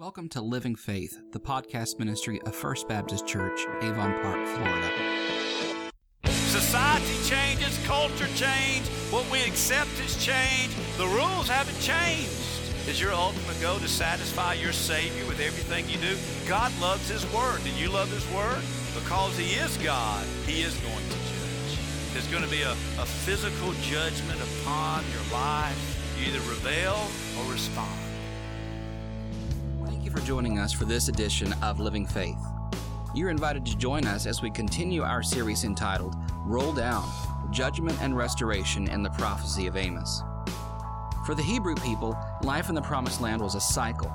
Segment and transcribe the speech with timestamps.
[0.00, 5.92] Welcome to Living Faith, the podcast ministry of First Baptist Church, Avon Park, Florida.
[6.24, 12.32] Society changes, culture change, what we accept has changed, the rules haven't changed.
[12.88, 16.16] Is your ultimate goal to satisfy your Savior with everything you do?
[16.48, 17.62] God loves His Word.
[17.62, 18.62] Do you love His Word?
[18.94, 21.78] Because He is God, He is going to judge.
[22.14, 25.76] There's going to be a, a physical judgment upon your life.
[26.18, 26.96] You either rebel
[27.38, 28.09] or respond.
[30.10, 32.38] You for joining us for this edition of Living Faith.
[33.14, 37.08] You're invited to join us as we continue our series entitled Roll Down
[37.52, 40.22] Judgment and Restoration in the Prophecy of Amos.
[41.26, 44.12] For the Hebrew people, life in the Promised Land was a cycle.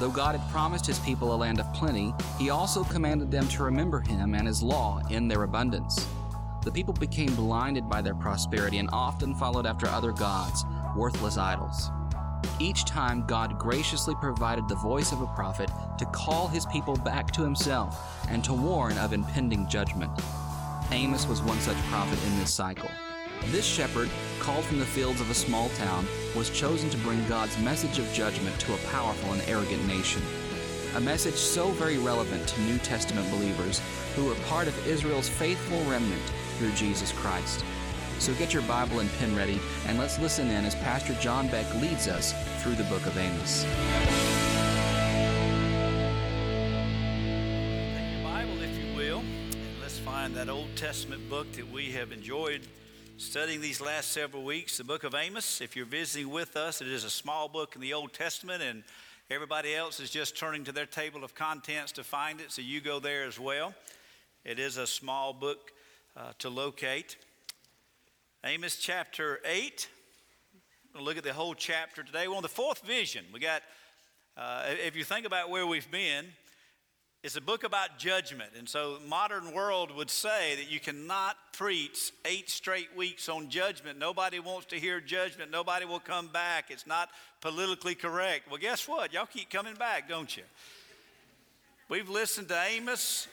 [0.00, 3.64] Though God had promised his people a land of plenty, he also commanded them to
[3.64, 6.06] remember him and his law in their abundance.
[6.62, 10.64] The people became blinded by their prosperity and often followed after other gods,
[10.96, 11.90] worthless idols.
[12.58, 17.30] Each time, God graciously provided the voice of a prophet to call his people back
[17.32, 20.10] to himself and to warn of impending judgment.
[20.90, 22.90] Amos was one such prophet in this cycle.
[23.46, 24.08] This shepherd,
[24.40, 28.12] called from the fields of a small town, was chosen to bring God's message of
[28.12, 30.22] judgment to a powerful and arrogant nation.
[30.94, 33.82] A message so very relevant to New Testament believers
[34.14, 36.22] who are part of Israel's faithful remnant
[36.58, 37.64] through Jesus Christ.
[38.18, 41.72] So get your Bible and pen ready, and let's listen in as Pastor John Beck
[41.76, 43.62] leads us through the book of Amos.
[47.94, 51.92] Take your Bible, if you will, and let's find that Old Testament book that we
[51.92, 52.62] have enjoyed
[53.16, 55.60] studying these last several weeks, the book of Amos.
[55.60, 58.82] If you're visiting with us, it is a small book in the Old Testament, and
[59.30, 62.80] everybody else is just turning to their table of contents to find it, so you
[62.80, 63.72] go there as well.
[64.44, 65.72] It is a small book
[66.16, 67.16] uh, to locate.
[68.44, 69.88] Amos chapter 8.
[70.94, 72.28] We'll look at the whole chapter today.
[72.28, 73.24] We're on the fourth vision.
[73.32, 73.62] We got,
[74.36, 76.26] uh, if you think about where we've been,
[77.24, 78.50] it's a book about judgment.
[78.56, 83.98] And so, modern world would say that you cannot preach eight straight weeks on judgment.
[83.98, 85.50] Nobody wants to hear judgment.
[85.50, 86.66] Nobody will come back.
[86.70, 87.08] It's not
[87.40, 88.48] politically correct.
[88.48, 89.12] Well, guess what?
[89.12, 90.44] Y'all keep coming back, don't you?
[91.88, 93.26] We've listened to Amos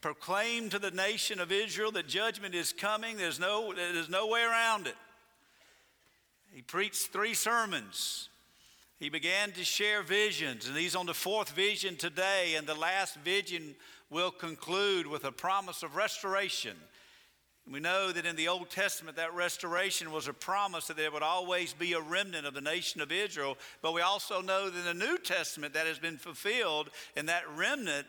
[0.00, 3.16] proclaim to the nation of Israel that judgment is coming.
[3.16, 4.96] There's no, there's no way around it.
[6.52, 8.28] He preached three sermons.
[8.98, 13.16] He began to share visions, and he's on the fourth vision today, and the last
[13.16, 13.76] vision
[14.10, 16.76] will conclude with a promise of restoration.
[17.70, 21.22] We know that in the Old Testament, that restoration was a promise that there would
[21.22, 23.58] always be a remnant of the nation of Israel.
[23.82, 27.42] But we also know that in the New Testament, that has been fulfilled, and that
[27.56, 28.06] remnant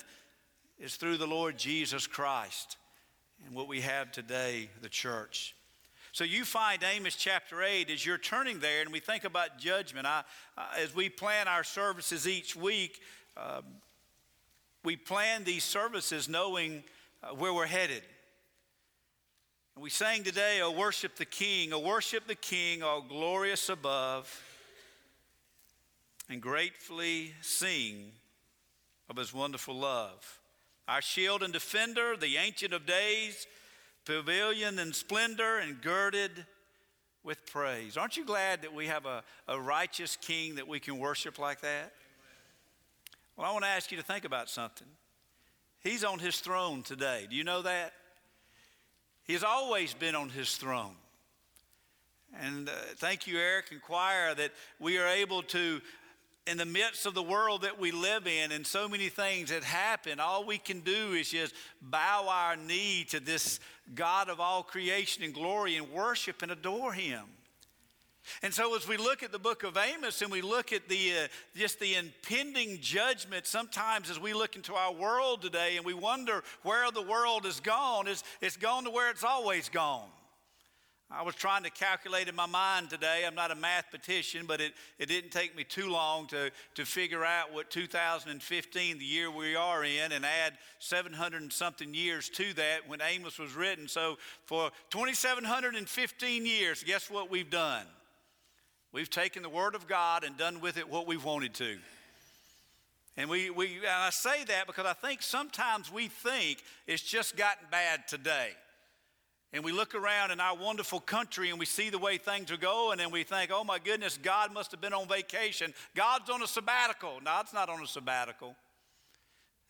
[0.80, 2.78] is through the Lord Jesus Christ
[3.46, 5.56] and what we have today, the church.
[6.12, 10.08] So you find Amos chapter 8 as you're turning there and we think about judgment.
[10.08, 10.24] I,
[10.78, 13.02] as we plan our services each week,
[13.38, 13.64] um,
[14.84, 16.84] we plan these services knowing
[17.22, 18.02] uh, where we're headed.
[19.76, 24.44] And we sang today, Oh, worship the King, oh, worship the King, all glorious above,
[26.30, 28.12] and gratefully sing
[29.10, 30.39] of his wonderful love.
[30.90, 33.46] Our shield and defender, the Ancient of Days,
[34.06, 36.32] pavilion and splendor and girded
[37.24, 37.96] with praise.
[37.96, 41.62] Aren't you glad that we have a, a righteous king that we can worship like
[41.62, 41.94] that?
[43.38, 44.88] Well, I want to ask you to think about something.
[45.84, 47.28] He's on his throne today.
[47.30, 47.94] Do you know that?
[49.26, 50.96] He's always been on his throne.
[52.42, 55.82] And uh, thank you, Eric and choir, that we are able to
[56.50, 59.64] in the midst of the world that we live in and so many things that
[59.64, 63.60] happen, all we can do is just bow our knee to this
[63.94, 67.22] God of all creation and glory and worship and adore Him.
[68.42, 71.14] And so, as we look at the book of Amos and we look at the
[71.24, 75.94] uh, just the impending judgment, sometimes as we look into our world today and we
[75.94, 80.10] wonder where the world has gone, it's, it's gone to where it's always gone.
[81.12, 83.24] I was trying to calculate in my mind today.
[83.26, 87.26] I'm not a mathematician, but it, it didn't take me too long to, to figure
[87.26, 92.54] out what 2015, the year we are in, and add 700 and something years to
[92.54, 93.88] that when Amos was written.
[93.88, 97.88] So for 2,715 years, guess what we've done?
[98.92, 101.78] We've taken the Word of God and done with it what we've wanted to.
[103.18, 107.36] And we, we and I say that because I think sometimes we think it's just
[107.36, 108.52] gotten bad today
[109.52, 112.58] and we look around in our wonderful country and we see the way things are
[112.58, 115.74] going and we think, oh my goodness, God must have been on vacation.
[115.96, 117.20] God's on a sabbatical.
[117.24, 118.56] No, it's not on a sabbatical.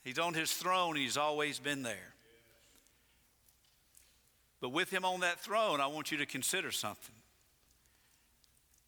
[0.03, 2.13] He's on his throne, he's always been there.
[4.61, 7.15] But with him on that throne, I want you to consider something.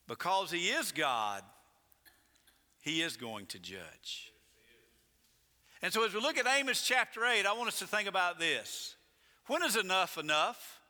[0.07, 1.43] Because he is God,
[2.81, 4.33] he is going to judge.
[5.81, 8.39] And so as we look at Amos chapter 8, I want us to think about
[8.39, 8.95] this.
[9.47, 10.80] When is enough enough?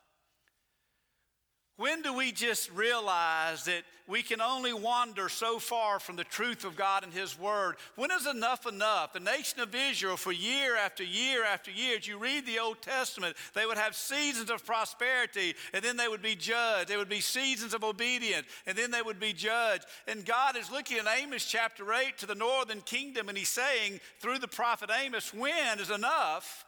[1.81, 6.63] When do we just realize that we can only wander so far from the truth
[6.63, 7.77] of God and His Word?
[7.95, 9.13] When is enough enough?
[9.13, 12.83] The nation of Israel, for year after year after year, as you read the Old
[12.83, 16.87] Testament, they would have seasons of prosperity and then they would be judged.
[16.87, 19.85] There would be seasons of obedience and then they would be judged.
[20.07, 24.01] And God is looking in Amos chapter 8 to the northern kingdom and He's saying
[24.19, 26.63] through the prophet Amos, when is enough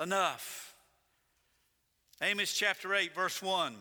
[0.00, 0.76] enough?
[2.22, 3.74] Amos chapter 8, verse 1.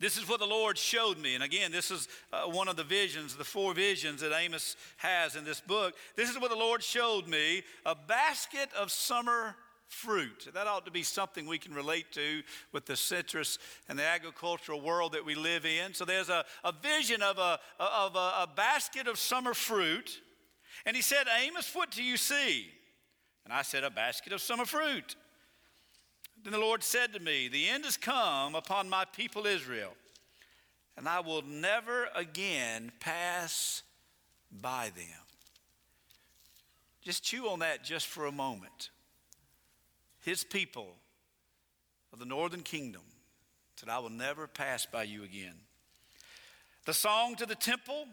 [0.00, 1.34] This is what the Lord showed me.
[1.34, 5.34] And again, this is uh, one of the visions, the four visions that Amos has
[5.34, 5.94] in this book.
[6.14, 9.56] This is what the Lord showed me a basket of summer
[9.88, 10.48] fruit.
[10.54, 12.42] That ought to be something we can relate to
[12.72, 13.58] with the citrus
[13.88, 15.94] and the agricultural world that we live in.
[15.94, 20.20] So there's a, a vision of, a, of a, a basket of summer fruit.
[20.86, 22.68] And he said, Amos, what do you see?
[23.44, 25.16] And I said, A basket of summer fruit.
[26.44, 29.92] Then the Lord said to me, The end has come upon my people Israel,
[30.96, 33.82] and I will never again pass
[34.50, 35.04] by them.
[37.02, 38.90] Just chew on that just for a moment.
[40.20, 40.94] His people
[42.12, 43.02] of the northern kingdom
[43.76, 45.54] said, I will never pass by you again.
[46.84, 48.06] The song to the temple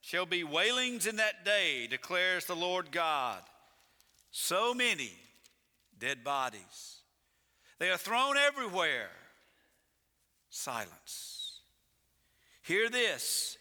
[0.00, 3.42] shall be wailings in that day, declares the Lord God.
[4.30, 5.12] So many
[5.98, 6.99] dead bodies
[7.80, 9.10] they are thrown everywhere.
[10.50, 11.60] Silence.
[12.62, 13.56] Hear this.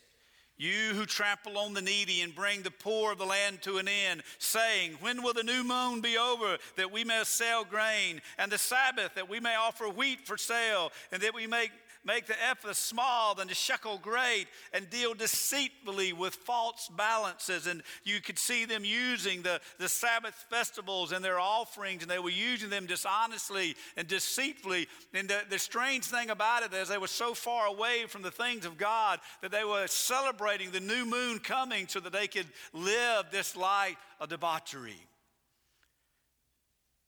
[0.58, 3.88] You who trample on the needy and bring the poor of the land to an
[3.88, 8.52] end, saying, When will the new moon be over that we may sell grain, and
[8.52, 11.70] the Sabbath that we may offer wheat for sale, and that we may
[12.06, 17.68] make the ephah small and the shekel great, and deal deceitfully with false balances.
[17.68, 22.20] And you could see them using the, the Sabbath festivals and their offerings, and they
[22.20, 24.88] were using them dishonestly and deceitfully.
[25.14, 28.32] And the, the strange thing about it is they were so far away from the
[28.32, 32.48] things of God that they were celebrating the new moon coming so that they could
[32.74, 35.02] live this life of debauchery.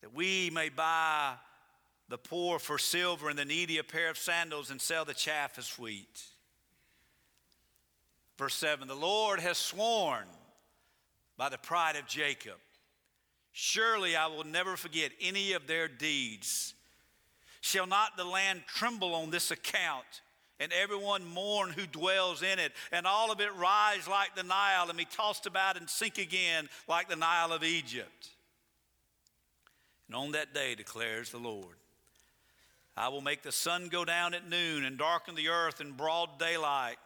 [0.02, 1.36] That we may buy
[2.12, 5.58] the poor for silver and the needy a pair of sandals and sell the chaff
[5.58, 6.22] as wheat.
[8.38, 10.26] Verse 7 The Lord has sworn
[11.38, 12.58] by the pride of Jacob,
[13.54, 16.74] surely I will never forget any of their deeds.
[17.62, 20.22] Shall not the land tremble on this account?
[20.60, 24.90] and everyone mourn who dwells in it, and all of it rise like the Nile,
[24.90, 28.30] and be tossed about and sink again like the Nile of Egypt.
[30.06, 31.81] And on that day declares the Lord,
[32.98, 36.40] I will make the sun go down at noon and darken the earth in broad
[36.40, 36.98] daylight.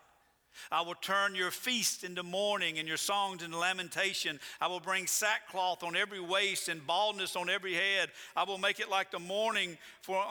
[0.72, 4.40] I will turn your feast into mourning and your songs into lamentation.
[4.62, 8.10] I will bring sackcloth on every waist and baldness on every head.
[8.36, 10.24] I will make it like the morning for,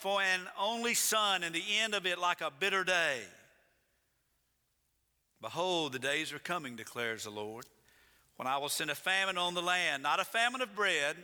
[0.00, 3.20] for an only son, and the end of it like a bitter day.
[5.40, 7.66] Behold, the days are coming, declares the Lord,
[8.36, 11.16] when I will send a famine on the land, not a famine of bread,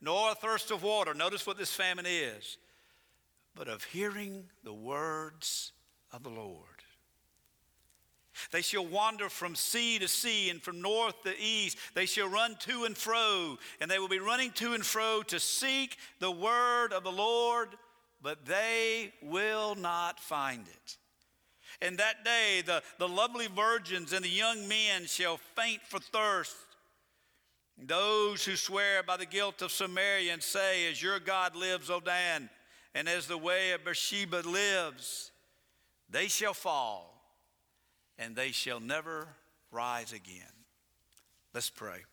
[0.00, 1.14] nor a thirst of water.
[1.14, 2.58] Notice what this famine is
[3.54, 5.72] but of hearing the words
[6.12, 6.66] of the Lord.
[8.52, 11.76] They shall wander from sea to sea and from north to east.
[11.94, 15.38] They shall run to and fro, and they will be running to and fro to
[15.38, 17.68] seek the word of the Lord,
[18.22, 20.96] but they will not find it.
[21.82, 26.54] And that day, the, the lovely virgins and the young men shall faint for thirst.
[27.78, 32.00] Those who swear by the guilt of Samaria and say, As your God lives, O
[32.00, 32.50] Dan,
[32.94, 35.30] and as the way of Beersheba lives,
[36.08, 37.22] they shall fall
[38.18, 39.28] and they shall never
[39.70, 40.52] rise again.
[41.54, 42.04] Let's pray.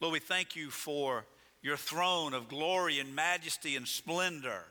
[0.00, 1.26] Lord, we thank you for
[1.62, 4.64] your throne of glory and majesty and splendor.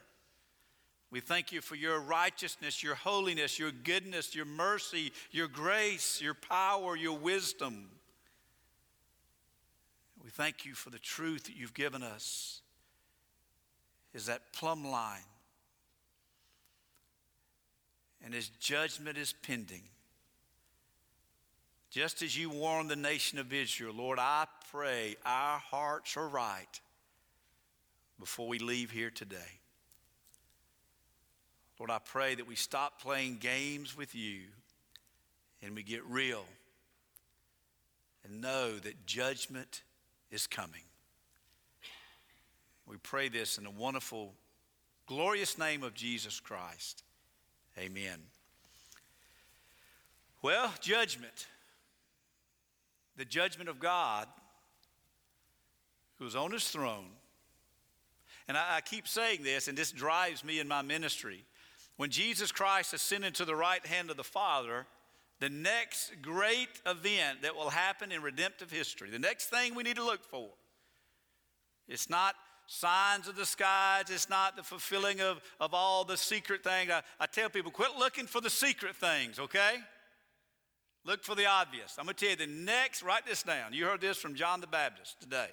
[1.12, 6.34] We thank you for your righteousness, your holiness, your goodness, your mercy, your grace, your
[6.34, 7.90] power, your wisdom.
[10.24, 12.62] We thank you for the truth that you've given us
[14.14, 15.22] is that plumb line
[18.24, 19.84] and his judgment is pending.
[21.92, 26.80] Just as you warned the nation of Israel, Lord, I pray our hearts are right
[28.20, 29.60] before we leave here today.
[31.78, 34.42] Lord, I pray that we stop playing games with you
[35.62, 36.46] and we get real
[38.24, 39.84] and know that judgment
[40.32, 40.84] is coming.
[42.88, 44.34] We pray this in the wonderful,
[45.06, 47.04] glorious name of Jesus Christ.
[47.78, 48.20] Amen.
[50.42, 51.48] Well, judgment.
[53.18, 54.28] The judgment of God
[56.20, 57.10] who's on his throne.
[58.48, 61.44] And I, I keep saying this, and this drives me in my ministry.
[61.98, 64.86] When Jesus Christ ascended to the right hand of the Father,
[65.40, 69.98] the next great event that will happen in redemptive history, the next thing we need
[69.98, 70.50] to look for,
[71.88, 72.36] it's not
[72.68, 74.06] signs of the skies.
[74.10, 76.92] It's not the fulfilling of, of all the secret things.
[76.92, 79.76] I, I tell people, quit looking for the secret things, okay?
[81.06, 81.96] Look for the obvious.
[81.98, 83.74] I'm going to tell you the next, write this down.
[83.74, 85.50] You heard this from John the Baptist today.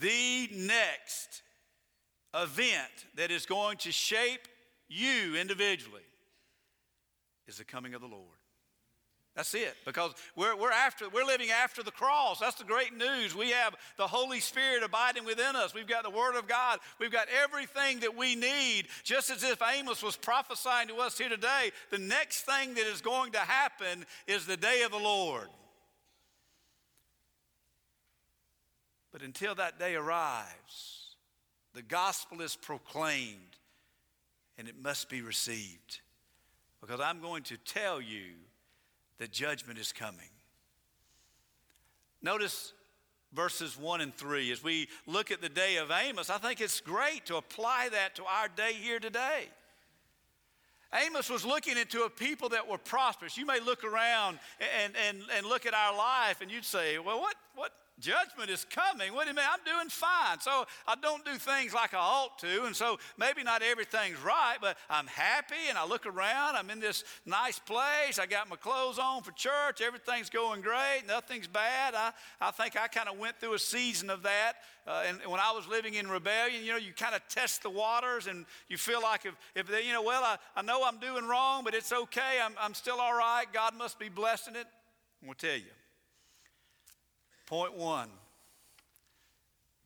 [0.00, 1.42] The next
[2.34, 4.48] event that is going to shape
[4.88, 6.02] you individually
[7.46, 8.37] is the coming of the Lord.
[9.38, 9.76] That's it.
[9.84, 12.40] Because we're, we're after we're living after the cross.
[12.40, 13.36] That's the great news.
[13.36, 15.72] We have the Holy Spirit abiding within us.
[15.72, 16.80] We've got the Word of God.
[16.98, 18.88] We've got everything that we need.
[19.04, 23.00] Just as if Amos was prophesying to us here today, the next thing that is
[23.00, 25.46] going to happen is the day of the Lord.
[29.12, 31.14] But until that day arrives,
[31.74, 33.56] the gospel is proclaimed
[34.58, 36.00] and it must be received.
[36.80, 38.32] Because I'm going to tell you
[39.18, 40.30] that judgment is coming.
[42.22, 42.72] Notice
[43.32, 44.50] verses 1 and 3.
[44.52, 48.16] As we look at the day of Amos, I think it's great to apply that
[48.16, 49.48] to our day here today.
[50.94, 53.36] Amos was looking into a people that were prosperous.
[53.36, 54.38] You may look around
[54.82, 58.64] and, and, and look at our life and you'd say, well, what, what, Judgment is
[58.64, 59.12] coming.
[59.12, 59.44] What do you mean?
[59.50, 60.40] I'm doing fine.
[60.40, 62.64] So I don't do things like I ought to.
[62.64, 66.56] And so maybe not everything's right, but I'm happy and I look around.
[66.56, 68.18] I'm in this nice place.
[68.20, 69.80] I got my clothes on for church.
[69.80, 71.02] Everything's going great.
[71.08, 71.94] Nothing's bad.
[71.96, 74.54] I, I think I kind of went through a season of that.
[74.86, 77.70] Uh, and when I was living in rebellion, you know, you kind of test the
[77.70, 80.98] waters and you feel like if, if they, you know, well, I, I know I'm
[80.98, 82.38] doing wrong, but it's okay.
[82.42, 83.44] I'm, I'm still all right.
[83.52, 84.66] God must be blessing it.
[85.20, 85.77] I'm going to tell you
[87.48, 88.10] Point one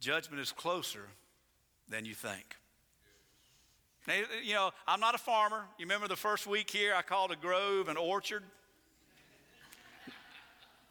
[0.01, 1.07] judgment is closer
[1.89, 2.57] than you think.
[4.09, 5.63] Now, you know, I'm not a farmer.
[5.79, 8.43] You remember the first week here, I called a grove an orchard?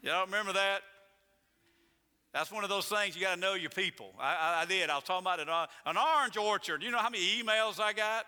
[0.01, 0.84] Y'all remember that?
[2.34, 4.13] That's one of those things you got to know your people.
[4.18, 4.90] I, I, I, did.
[4.90, 5.50] I was talking about an,
[5.86, 6.82] an orange orchard.
[6.82, 8.25] You know how many emails I got?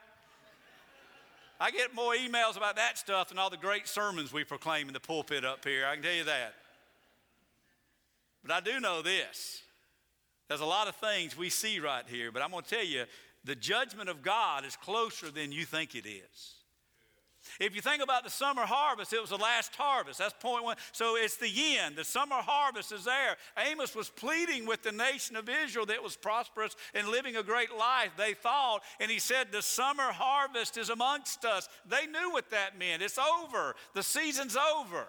[1.61, 4.93] I get more emails about that stuff than all the great sermons we proclaim in
[4.93, 5.85] the pulpit up here.
[5.87, 6.55] I can tell you that.
[8.43, 9.61] But I do know this.
[10.49, 13.05] There's a lot of things we see right here, but I'm going to tell you
[13.43, 16.55] the judgment of God is closer than you think it is.
[17.59, 20.19] If you think about the summer harvest, it was the last harvest.
[20.19, 20.77] That's point one.
[20.91, 21.95] So it's the end.
[21.95, 23.35] The summer harvest is there.
[23.57, 27.75] Amos was pleading with the nation of Israel that was prosperous and living a great
[27.77, 28.81] life, they thought.
[28.99, 31.67] And he said, The summer harvest is amongst us.
[31.85, 33.03] They knew what that meant.
[33.03, 35.07] It's over, the season's over.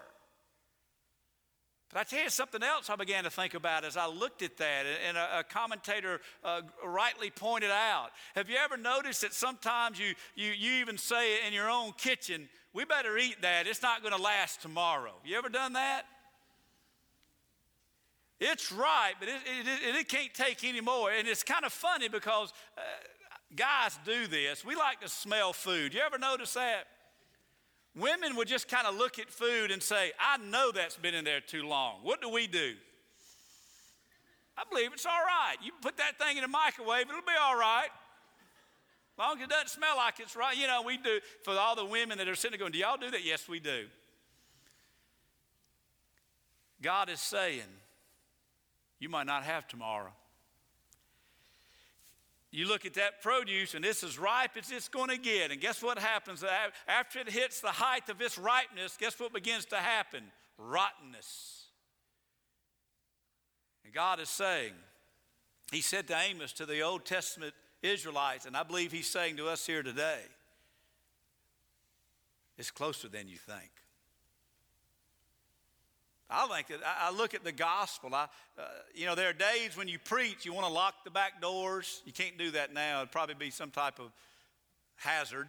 [1.91, 4.57] But I tell you something else I began to think about as I looked at
[4.57, 8.09] that, and a, commentator uh, rightly pointed out.
[8.35, 12.49] Have you ever noticed that sometimes you, you, you even say in your own kitchen,
[12.73, 15.13] we better eat that, it's not going to last tomorrow?
[15.23, 16.03] You ever done that?
[18.39, 21.09] It's right, but it, it, it, can't take any more.
[21.11, 22.81] And it's kind of funny because uh,
[23.55, 24.65] guys do this.
[24.65, 25.93] We like to smell food.
[25.93, 26.87] You ever notice that?
[27.95, 31.23] Women would just kind of look at food and say, I know that's been in
[31.23, 31.99] there too long.
[32.03, 32.73] What do we do?
[34.57, 35.55] I believe it's all right.
[35.63, 37.89] You put that thing in the microwave, it'll be all right.
[39.15, 40.57] As long as it doesn't smell like it's right.
[40.57, 41.19] You know, we do.
[41.43, 43.23] For all the women that are sitting there going, Do y'all do that?
[43.23, 43.85] Yes, we do.
[46.81, 47.61] God is saying,
[48.99, 50.11] You might not have tomorrow.
[52.55, 55.51] You look at that produce, and it's as ripe as it's going to get.
[55.51, 56.41] And guess what happens?
[56.87, 60.23] After it hits the height of its ripeness, guess what begins to happen?
[60.57, 61.65] Rottenness.
[63.83, 64.71] And God is saying,
[65.69, 69.49] He said to Amos, to the Old Testament Israelites, and I believe He's saying to
[69.49, 70.21] us here today,
[72.57, 73.69] it's closer than you think.
[76.29, 78.13] I that I look at the gospel.
[78.15, 78.27] I,
[78.57, 78.63] uh,
[78.95, 82.01] you know, there are days when you preach, you want to lock the back doors.
[82.05, 83.01] You can't do that now.
[83.01, 84.11] It'd probably be some type of
[84.95, 85.47] hazard.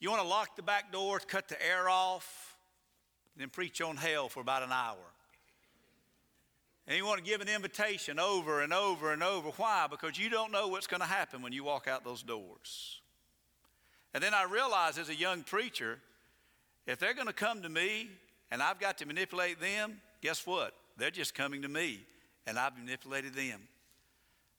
[0.00, 2.56] You want to lock the back doors, cut the air off,
[3.34, 4.96] and then preach on hell for about an hour.
[6.86, 9.48] And you want to give an invitation over and over and over.
[9.56, 9.86] Why?
[9.90, 13.00] Because you don't know what's going to happen when you walk out those doors.
[14.14, 15.98] And then I realized as a young preacher,
[16.86, 18.08] if they're going to come to me
[18.50, 20.74] and I've got to manipulate them, guess what?
[20.96, 22.00] They're just coming to me,
[22.46, 23.60] and I've manipulated them.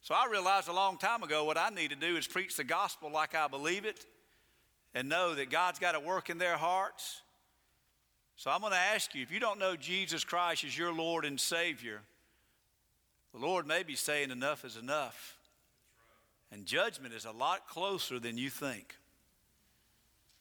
[0.01, 2.63] So I realized a long time ago what I need to do is preach the
[2.63, 4.05] gospel like I believe it
[4.93, 7.21] and know that God's got to work in their hearts.
[8.35, 11.25] So I'm going to ask you if you don't know Jesus Christ as your Lord
[11.25, 12.01] and Savior,
[13.33, 15.37] the Lord may be saying enough is enough.
[16.51, 18.95] And judgment is a lot closer than you think.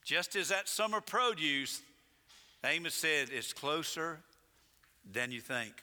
[0.05, 1.81] Just as that summer produce,
[2.63, 4.19] Amos said, It's closer
[5.11, 5.73] than you think.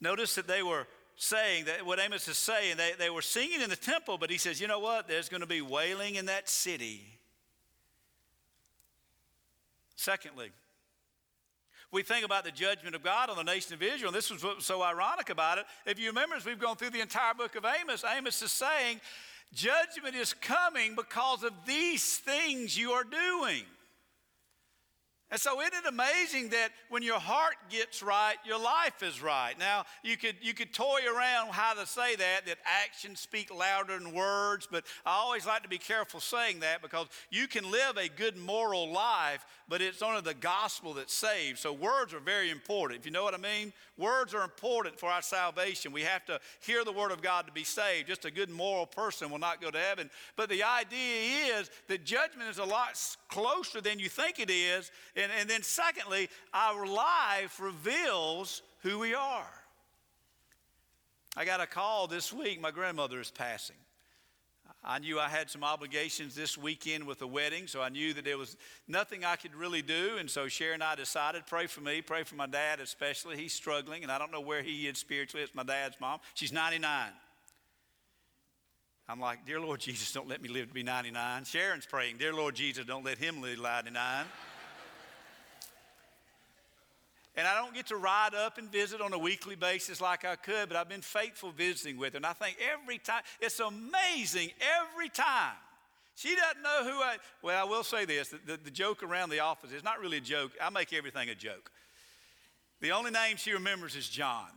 [0.00, 3.70] Notice that they were saying that what Amos is saying, they, they were singing in
[3.70, 5.08] the temple, but he says, you know what?
[5.08, 7.02] There's going to be wailing in that city.
[9.96, 10.50] Secondly,
[11.90, 14.44] we think about the judgment of God on the nation of Israel, and this was
[14.58, 15.64] so ironic about it.
[15.86, 19.00] If you remember, as we've gone through the entire book of Amos, Amos is saying,
[19.54, 23.62] Judgment is coming because of these things you are doing.
[25.28, 29.58] And so isn't it amazing that when your heart gets right, your life is right?
[29.58, 33.98] Now, you could, you could toy around how to say that, that actions speak louder
[33.98, 37.96] than words, but I always like to be careful saying that because you can live
[37.96, 41.60] a good moral life, but it's only the gospel that saves.
[41.60, 43.00] So words are very important.
[43.00, 43.72] If you know what I mean?
[43.98, 45.92] Words are important for our salvation.
[45.92, 48.06] We have to hear the word of God to be saved.
[48.06, 50.08] Just a good moral person will not go to heaven.
[50.36, 54.90] But the idea is that judgment is a lot closer than you think it is.
[55.16, 59.50] And, and then, secondly, our life reveals who we are.
[61.36, 62.60] I got a call this week.
[62.60, 63.76] My grandmother is passing.
[64.88, 68.24] I knew I had some obligations this weekend with a wedding, so I knew that
[68.24, 70.16] there was nothing I could really do.
[70.18, 73.36] And so Sharon and I decided, pray for me, pray for my dad especially.
[73.36, 75.42] He's struggling, and I don't know where he is spiritually.
[75.42, 76.20] It's my dad's mom.
[76.34, 77.08] She's 99.
[79.08, 81.44] I'm like, Dear Lord Jesus, don't let me live to be 99.
[81.44, 84.26] Sharon's praying, Dear Lord Jesus, don't let him live to be 99.
[87.36, 90.36] And I don't get to ride up and visit on a weekly basis like I
[90.36, 92.16] could, but I've been faithful visiting with her.
[92.16, 94.50] And I think every time, it's amazing
[94.80, 95.54] every time.
[96.14, 99.28] She doesn't know who I, well, I will say this the, the, the joke around
[99.28, 100.52] the office is not really a joke.
[100.62, 101.70] I make everything a joke.
[102.80, 104.48] The only name she remembers is John.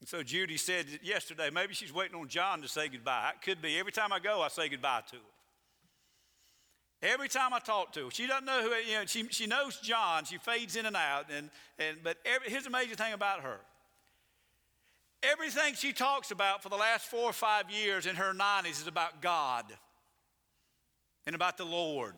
[0.00, 3.32] And so Judy said yesterday, maybe she's waiting on John to say goodbye.
[3.36, 3.78] It could be.
[3.78, 5.22] Every time I go, I say goodbye to her.
[7.02, 9.78] Every time I talk to her, she doesn't know who, you know, she, she knows
[9.78, 10.24] John.
[10.24, 11.26] She fades in and out.
[11.34, 13.58] And, and, but every, here's the major thing about her.
[15.22, 18.86] Everything she talks about for the last four or five years in her 90s is
[18.86, 19.64] about God
[21.26, 22.14] and about the Lord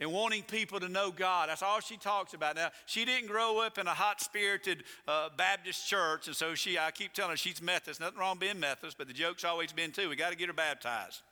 [0.00, 1.48] and wanting people to know God.
[1.48, 2.56] That's all she talks about.
[2.56, 6.78] Now, she didn't grow up in a hot spirited uh, Baptist church, and so she,
[6.78, 8.00] I keep telling her she's Methodist.
[8.00, 10.08] Nothing wrong being Methodist, but the joke's always been too.
[10.08, 11.22] We got to get her baptized.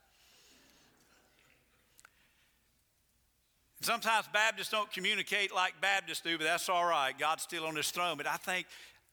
[3.82, 7.18] Sometimes Baptists don't communicate like Baptists do, but that's all right.
[7.18, 8.16] God's still on his throne.
[8.16, 8.66] But I think,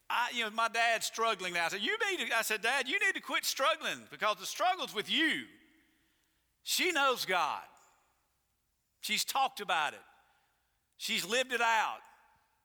[0.09, 1.65] I, you know, my dad's struggling now.
[1.65, 4.45] I said, you need to, I said, Dad, you need to quit struggling because the
[4.45, 5.43] struggle's with you.
[6.63, 7.63] She knows God.
[9.01, 9.99] She's talked about it.
[10.97, 11.99] She's lived it out.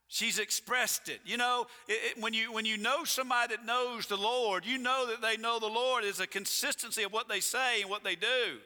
[0.09, 1.21] She's expressed it.
[1.25, 4.77] You know, it, it, when, you, when you know somebody that knows the Lord, you
[4.77, 8.05] know that they know the Lord is a consistency of what they say and what
[8.05, 8.59] they do.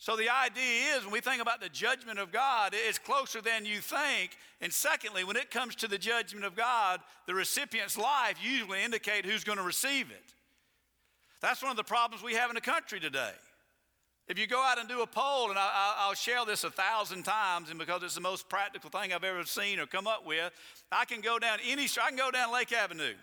[0.00, 3.66] So the idea is when we think about the judgment of God, it's closer than
[3.66, 4.30] you think.
[4.62, 9.26] And secondly, when it comes to the judgment of God, the recipient's life usually indicate
[9.26, 10.32] who's going to receive it.
[11.42, 13.32] That's one of the problems we have in the country today.
[14.26, 17.24] If you go out and do a poll, and I, will share this a thousand
[17.24, 20.50] times, and because it's the most practical thing I've ever seen or come up with,
[20.90, 23.14] I can go down any, I can go down Lake Avenue.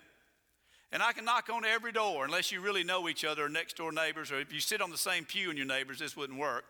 [0.90, 3.76] And I can knock on every door unless you really know each other or next
[3.76, 6.38] door neighbors, or if you sit on the same pew in your neighbors, this wouldn't
[6.38, 6.64] work.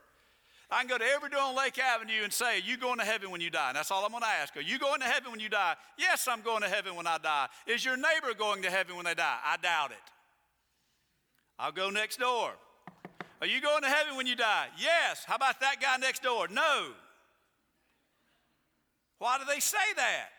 [0.70, 3.30] I can go to every door on Lake Avenue and say, you going to heaven
[3.30, 3.68] when you die?
[3.68, 4.54] And that's all I'm going to ask.
[4.56, 5.76] Are you going to heaven when you die?
[5.96, 7.46] Yes, I'm going to heaven when I die.
[7.66, 9.38] Is your neighbor going to heaven when they die?
[9.46, 9.96] I doubt it.
[11.58, 12.50] I'll go next door.
[13.40, 14.66] Are you going to heaven when you die?
[14.78, 15.24] Yes.
[15.24, 16.48] How about that guy next door?
[16.48, 16.88] No.
[19.18, 20.30] Why do they say that?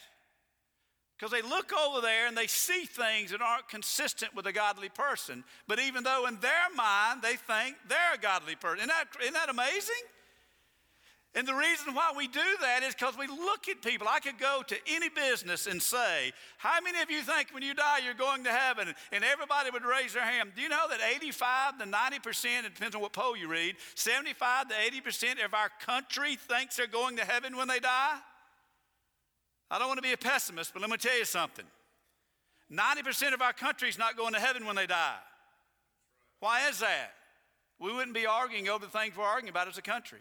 [1.20, 4.88] Because they look over there and they see things that aren't consistent with a godly
[4.88, 5.44] person.
[5.68, 8.78] But even though in their mind they think they're a godly person.
[8.80, 10.02] Isn't that, isn't that amazing?
[11.36, 14.08] And the reason why we do that is because we look at people.
[14.10, 17.76] I could go to any business and say, How many of you think when you
[17.76, 18.96] die you're going to heaven?
[19.12, 20.54] And everybody would raise their hand.
[20.56, 24.70] Do you know that 85 to 90%, it depends on what poll you read, 75
[24.70, 28.18] to 80% of our country thinks they're going to heaven when they die?
[29.72, 31.66] I don't want to be a pessimist, but let me tell you something
[32.72, 35.18] 90% of our country is not going to heaven when they die.
[36.40, 37.12] Why is that?
[37.80, 40.20] We wouldn't be arguing over the things we're arguing about as a country.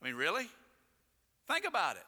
[0.00, 0.46] I mean, really?
[1.48, 2.02] Think about it.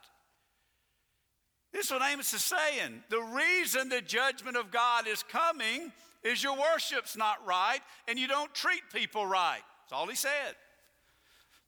[1.72, 3.02] This is what Amos is saying.
[3.10, 8.28] The reason the judgment of God is coming is your worship's not right and you
[8.28, 9.60] don't treat people right.
[9.84, 10.54] That's all he said.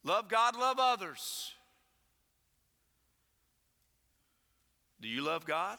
[0.05, 1.53] Love God, love others.
[5.00, 5.78] Do you love God?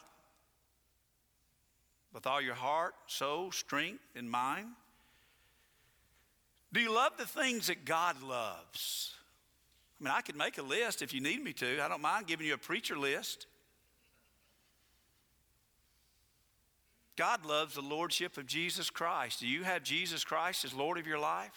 [2.12, 4.66] With all your heart, soul, strength, and mind?
[6.72, 9.14] Do you love the things that God loves?
[10.00, 11.82] I mean, I could make a list if you need me to.
[11.82, 13.46] I don't mind giving you a preacher list.
[17.16, 19.40] God loves the lordship of Jesus Christ.
[19.40, 21.52] Do you have Jesus Christ as Lord of your life?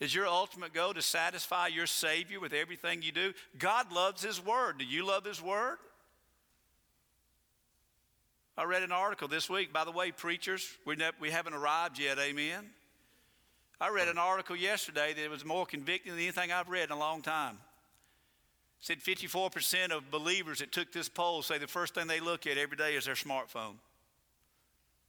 [0.00, 3.34] Is your ultimate goal to satisfy your Savior with everything you do?
[3.56, 4.78] God loves His Word.
[4.78, 5.76] Do you love His Word?
[8.56, 9.72] I read an article this week.
[9.72, 12.70] By the way, preachers, we, ne- we haven't arrived yet, amen?
[13.80, 16.98] I read an article yesterday that was more convicting than anything I've read in a
[16.98, 17.58] long time.
[18.80, 22.46] It said 54% of believers that took this poll say the first thing they look
[22.46, 23.74] at every day is their smartphone.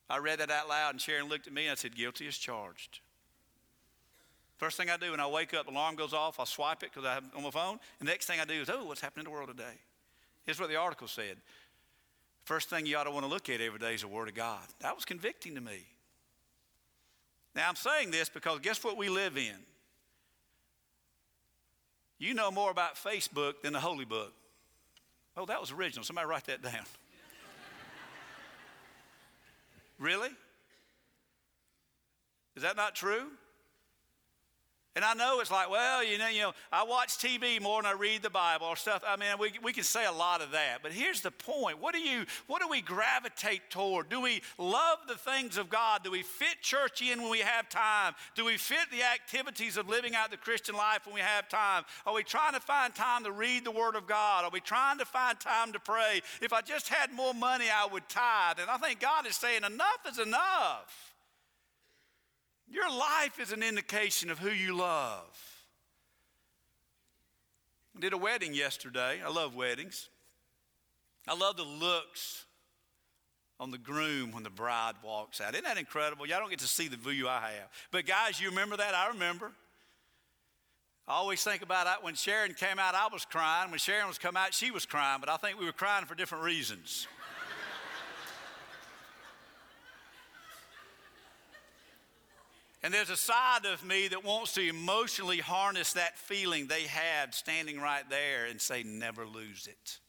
[0.09, 2.37] I read that out loud, and Sharon looked at me and I said, Guilty as
[2.37, 2.99] charged.
[4.57, 7.05] First thing I do when I wake up, alarm goes off, I'll swipe it because
[7.05, 7.79] I have on my phone.
[7.99, 9.75] The next thing I do is, oh, what's happening in the world today?
[10.45, 11.37] Here's what the article said.
[12.43, 14.35] First thing you ought to want to look at every day is the Word of
[14.35, 14.61] God.
[14.81, 15.85] That was convicting to me.
[17.55, 19.55] Now, I'm saying this because guess what we live in?
[22.17, 24.33] You know more about Facebook than the Holy Book.
[25.35, 26.03] Oh, that was original.
[26.03, 26.73] Somebody write that down.
[29.99, 30.29] really?
[32.55, 33.27] Is that not true?
[34.95, 37.91] And I know it's like, well, you know, you know, I watch TV more than
[37.91, 39.03] I read the Bible or stuff.
[39.07, 40.83] I mean, we, we can say a lot of that.
[40.83, 41.81] But here's the point.
[41.81, 44.09] What do you what do we gravitate toward?
[44.09, 46.03] Do we love the things of God?
[46.03, 48.13] Do we fit church in when we have time?
[48.35, 51.85] Do we fit the activities of living out the Christian life when we have time?
[52.05, 54.45] Are we trying to find time to read the Word of God?
[54.45, 56.21] Are we trying to find time to pray?
[56.39, 58.59] If I just had more money, I would tithe.
[58.59, 61.12] And I think God is saying enough is enough.
[62.73, 65.23] Your life is an indication of who you love.
[67.95, 69.21] I did a wedding yesterday.
[69.23, 70.09] I love weddings.
[71.27, 72.45] I love the looks
[73.59, 75.53] on the groom when the bride walks out.
[75.53, 76.25] Isn't that incredible?
[76.25, 77.69] Y'all don't get to see the view I have.
[77.91, 78.95] But guys, you remember that?
[78.95, 79.51] I remember.
[81.07, 83.69] I always think about it when Sharon came out, I was crying.
[83.69, 86.15] When Sharon was come out, she was crying, but I think we were crying for
[86.15, 87.07] different reasons.
[92.83, 97.33] And there's a side of me that wants to emotionally harness that feeling they had
[97.33, 99.99] standing right there and say, never lose it.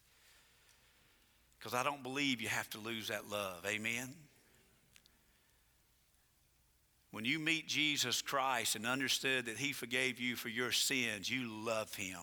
[1.56, 3.64] Because I don't believe you have to lose that love.
[3.64, 4.12] Amen?
[7.12, 11.48] When you meet Jesus Christ and understood that He forgave you for your sins, you
[11.48, 12.18] love Him.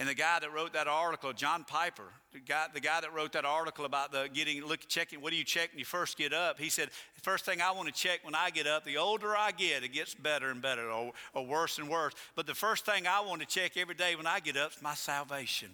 [0.00, 2.02] And the guy that wrote that article, John Piper,
[2.32, 5.36] the guy, the guy that wrote that article about the getting, look, checking, what do
[5.36, 6.58] you check when you first get up?
[6.58, 9.36] He said, the first thing I want to check when I get up, the older
[9.36, 12.12] I get, it gets better and better or, or worse and worse.
[12.34, 14.82] But the first thing I want to check every day when I get up is
[14.82, 15.68] my salvation.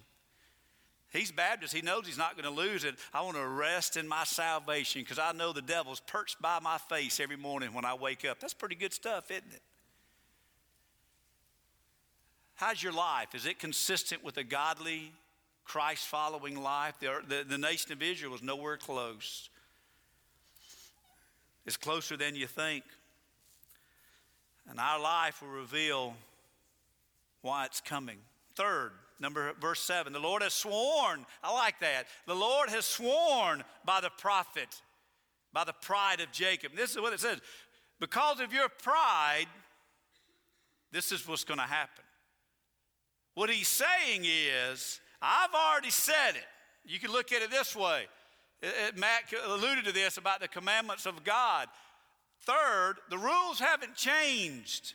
[1.12, 1.74] He's Baptist.
[1.74, 2.96] He knows he's not going to lose it.
[3.14, 6.76] I want to rest in my salvation because I know the devil's perched by my
[6.76, 8.38] face every morning when I wake up.
[8.38, 9.62] That's pretty good stuff, isn't it?
[12.60, 13.34] How's your life?
[13.34, 15.12] Is it consistent with a godly,
[15.64, 16.92] Christ following life?
[17.00, 19.48] The, the, the, nation of Israel was nowhere close.
[21.64, 22.84] It's closer than you think.
[24.68, 26.12] And our life will reveal
[27.40, 28.18] why it's coming.
[28.56, 33.62] Third, number verse 7 the lord has sworn i like that the lord has sworn
[33.84, 34.80] by the prophet
[35.52, 37.38] by the pride of jacob this is what it says
[38.00, 39.44] because of your pride
[40.90, 42.02] this is what's going to happen
[43.34, 46.46] what he's saying is, I've already said it.
[46.84, 48.04] You can look at it this way.
[48.62, 51.68] Uh, uh, Matt alluded to this about the commandments of God.
[52.40, 54.94] Third, the rules haven't changed.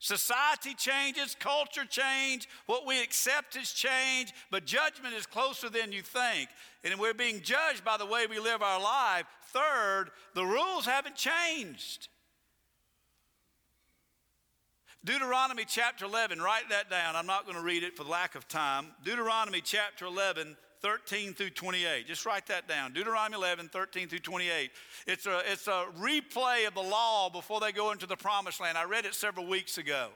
[0.00, 6.02] Society changes, culture change, what we accept has changed, but judgment is closer than you
[6.02, 6.48] think.
[6.84, 9.26] And we're being judged by the way we live our life.
[9.46, 12.08] Third, the rules haven't changed.
[15.04, 17.14] Deuteronomy chapter 11, write that down.
[17.14, 18.86] I'm not going to read it for lack of time.
[19.04, 22.06] Deuteronomy chapter 11, 13 through 28.
[22.06, 22.92] Just write that down.
[22.92, 24.70] Deuteronomy 11, 13 through 28.
[25.06, 28.76] It's a, it's a replay of the law before they go into the promised land.
[28.76, 30.08] I read it several weeks ago.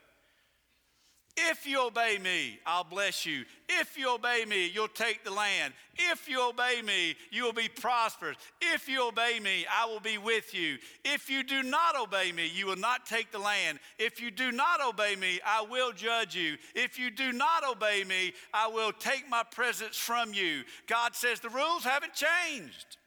[1.34, 3.44] If you obey me, I'll bless you.
[3.66, 5.72] If you obey me, you'll take the land.
[5.96, 8.36] If you obey me, you will be prosperous.
[8.60, 10.76] If you obey me, I will be with you.
[11.06, 13.78] If you do not obey me, you will not take the land.
[13.98, 16.56] If you do not obey me, I will judge you.
[16.74, 20.64] If you do not obey me, I will take my presence from you.
[20.86, 22.98] God says the rules haven't changed.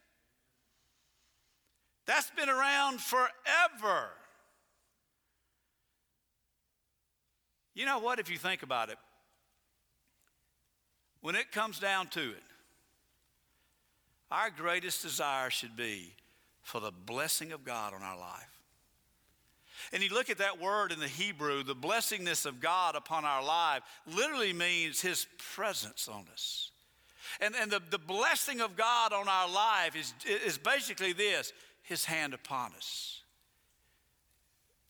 [2.06, 4.10] That's been around forever.
[7.76, 8.98] You know what, if you think about it?
[11.26, 12.42] when it comes down to it,
[14.30, 16.14] our greatest desire should be
[16.62, 18.60] for the blessing of God on our life.
[19.92, 23.44] And you look at that word in the Hebrew, the blessingness of God upon our
[23.44, 26.70] life literally means his presence on us.
[27.40, 32.04] And, and the, the blessing of God on our life is, is basically this his
[32.04, 33.15] hand upon us.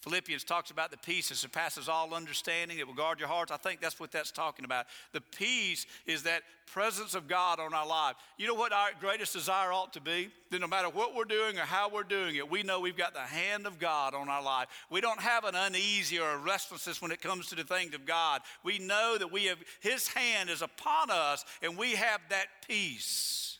[0.07, 2.79] Philippians talks about the peace that surpasses all understanding.
[2.79, 3.51] It will guard your hearts.
[3.51, 4.87] I think that's what that's talking about.
[5.11, 8.14] The peace is that presence of God on our life.
[8.38, 10.29] You know what our greatest desire ought to be?
[10.53, 13.14] That no matter what we're doing or how we're doing it, we know we've got
[13.14, 14.69] the hand of God on our life.
[14.90, 18.07] We don't have an uneasy or a restlessness when it comes to the things of
[18.07, 18.42] God.
[18.62, 23.59] We know that we have His hand is upon us and we have that peace.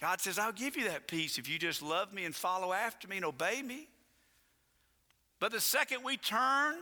[0.00, 3.06] God says, I'll give you that peace if you just love me and follow after
[3.06, 3.86] me and obey me.
[5.38, 6.76] But the second we turn,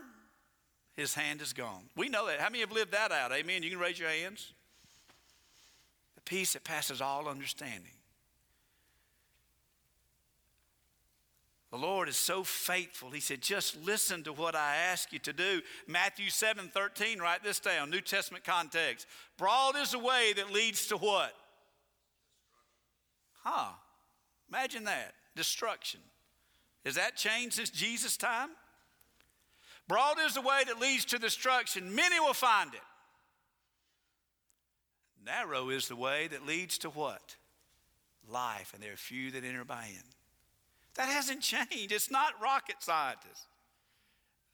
[0.94, 1.84] his hand is gone.
[1.96, 2.40] We know that.
[2.40, 3.32] How many have lived that out?
[3.32, 3.62] Amen.
[3.62, 4.52] You can raise your hands.
[6.14, 7.90] The peace that passes all understanding.
[11.72, 13.10] The Lord is so faithful.
[13.10, 15.60] He said, just listen to what I ask you to do.
[15.88, 19.08] Matthew 7 13, write this down, New Testament context.
[19.36, 21.32] Broad is the way that leads to what?
[23.42, 23.72] Huh.
[24.48, 25.14] Imagine that.
[25.34, 25.98] Destruction.
[26.84, 28.50] Has that changed since Jesus' time?
[29.88, 31.94] Broad is the way that leads to destruction.
[31.94, 32.80] Many will find it.
[35.24, 37.36] Narrow is the way that leads to what?
[38.28, 40.02] Life, and there are few that enter by in.
[40.96, 41.92] That hasn't changed.
[41.92, 43.46] It's not rocket scientists.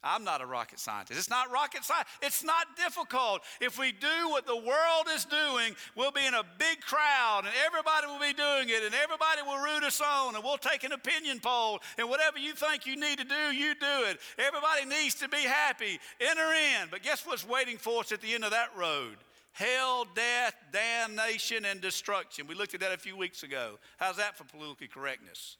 [0.03, 1.19] I'm not a rocket scientist.
[1.19, 2.07] It's not rocket science.
[2.21, 3.41] It's not difficult.
[3.59, 7.53] If we do what the world is doing, we'll be in a big crowd and
[7.65, 10.91] everybody will be doing it and everybody will root us on and we'll take an
[10.91, 14.19] opinion poll and whatever you think you need to do, you do it.
[14.39, 15.99] Everybody needs to be happy.
[16.19, 16.87] Enter in.
[16.89, 19.17] But guess what's waiting for us at the end of that road?
[19.53, 22.47] Hell, death, damnation, and destruction.
[22.47, 23.79] We looked at that a few weeks ago.
[23.97, 25.57] How's that for political correctness?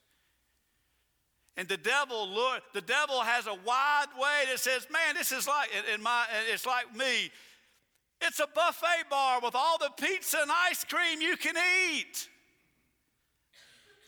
[1.57, 5.47] And the devil, Lord, the devil has a wide way that says, man, this is
[5.47, 7.29] like, in my, it's like me.
[8.21, 11.55] It's a buffet bar with all the pizza and ice cream you can
[11.91, 12.29] eat.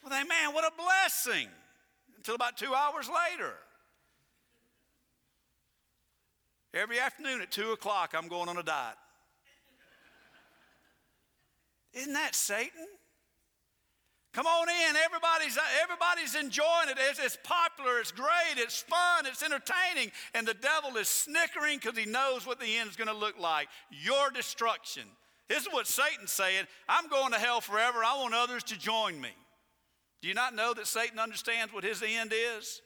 [0.04, 1.48] Well, they, man, what a blessing.
[2.16, 3.54] Until about two hours later.
[6.74, 8.96] Every afternoon at two o'clock, I'm going on a diet.
[11.94, 12.88] Isn't that Satan?
[14.34, 14.96] Come on in.
[14.96, 16.98] Everybody's, everybody's enjoying it.
[17.10, 20.12] It's, it's, popular, it's great, it's fun, it's entertaining.
[20.34, 23.40] And the devil is snickering because he knows what the end is going to look
[23.40, 25.04] like your destruction.
[25.48, 28.00] This is what Satan's saying I'm going to hell forever.
[28.04, 29.30] I want others to join me.
[30.22, 32.82] Do you not know that Satan understands what his end is?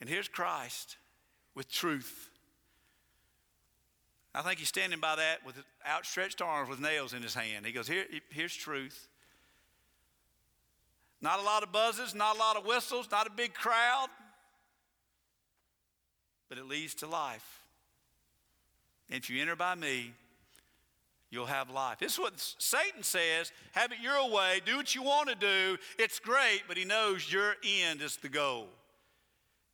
[0.00, 0.96] And here's Christ
[1.54, 2.30] with truth.
[4.34, 5.56] I think he's standing by that with
[5.88, 7.66] outstretched arms with nails in his hand.
[7.66, 9.08] He goes, Here, Here's truth.
[11.20, 14.06] Not a lot of buzzes, not a lot of whistles, not a big crowd,
[16.48, 17.62] but it leads to life.
[19.10, 20.12] And if you enter by me,
[21.30, 21.98] you'll have life.
[21.98, 25.78] This is what Satan says have it your way, do what you want to do.
[25.98, 28.68] It's great, but he knows your end is the goal.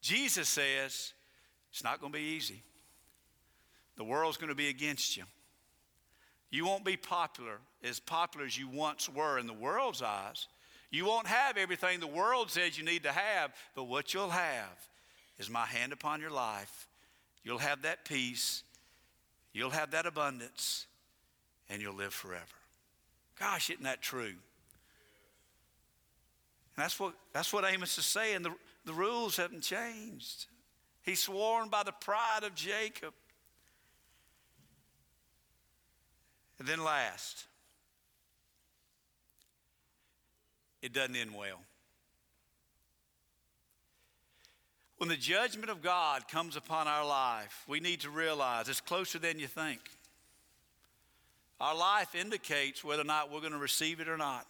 [0.01, 1.13] Jesus says
[1.71, 2.63] it's not going to be easy.
[3.97, 5.25] The world's going to be against you.
[6.51, 10.47] You won't be popular, as popular as you once were in the world's eyes.
[10.91, 14.89] You won't have everything the world says you need to have, but what you'll have
[15.39, 16.87] is my hand upon your life.
[17.43, 18.63] You'll have that peace,
[19.53, 20.87] you'll have that abundance,
[21.69, 22.45] and you'll live forever.
[23.39, 24.23] Gosh, isn't that true?
[24.27, 24.37] And
[26.77, 28.43] that's what, that's what Amos is saying.
[28.43, 28.55] The,
[28.85, 30.47] the rules haven't changed.
[31.03, 33.13] He's sworn by the pride of Jacob.
[36.59, 37.47] And then last,
[40.83, 41.61] it doesn't end well.
[44.99, 49.19] When the judgment of God comes upon our life, we need to realize it's closer
[49.19, 49.81] than you think.
[51.61, 54.47] Our life indicates whether or not we're going to receive it or not.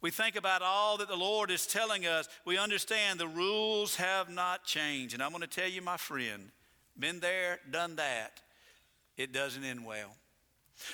[0.00, 2.28] We think about all that the Lord is telling us.
[2.44, 5.14] We understand the rules have not changed.
[5.14, 6.50] And I'm going to tell you, my friend,
[6.98, 8.40] been there, done that
[9.16, 10.16] it doesn't end well.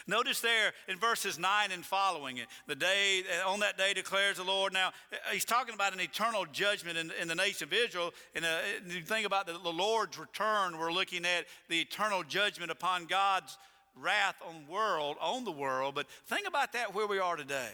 [0.06, 4.44] Notice there in verses 9 and following it, the day, on that day declares the
[4.44, 4.72] Lord.
[4.72, 4.90] Now,
[5.32, 8.12] he's talking about an eternal judgment in, in the nation of Israel.
[8.34, 12.70] And uh, you think about the, the Lord's return, we're looking at the eternal judgment
[12.70, 13.56] upon God's
[13.96, 15.94] wrath on world, on the world.
[15.94, 17.72] But think about that where we are today.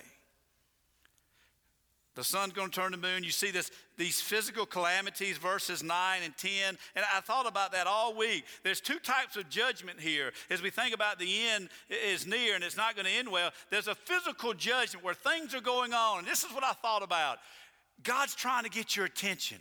[2.14, 3.24] The sun's going to turn to moon.
[3.24, 6.50] You see this, these physical calamities, verses 9 and 10.
[6.94, 8.44] And I thought about that all week.
[8.62, 10.33] There's two types of judgment here.
[10.48, 13.50] As we think about the end is near and it's not going to end well,
[13.70, 16.20] there's a physical judgment where things are going on.
[16.20, 17.38] And this is what I thought about
[18.03, 19.59] God's trying to get your attention.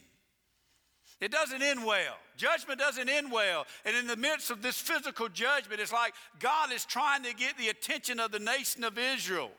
[1.19, 2.17] It doesn't end well.
[2.37, 3.65] Judgment doesn't end well.
[3.85, 7.57] And in the midst of this physical judgment, it's like God is trying to get
[7.57, 9.51] the attention of the nation of Israel.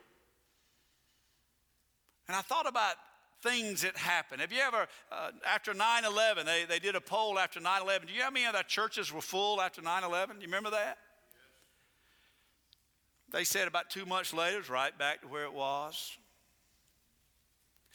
[2.27, 2.95] And I thought about
[3.41, 4.39] things that happen.
[4.39, 8.07] Have you ever, uh, after 9 11, they, they did a poll after 9 11.
[8.07, 10.37] Do you know how many of the churches were full after 9 11?
[10.37, 10.97] Do you remember that?
[13.31, 16.17] They said about two months later, it's right back to where it was.